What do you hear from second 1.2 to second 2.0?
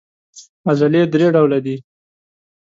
ډوله دي.